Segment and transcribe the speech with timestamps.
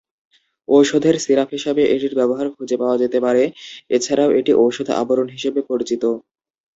[0.67, 3.43] ঔষধের সিরাপ হিসাবে এটির ব্যবহার খুঁজে পাওয়া যেতে পারে,
[3.89, 6.03] এছাড়াও এটি ঔষধ আবরণ হিসাবে পরিচিত।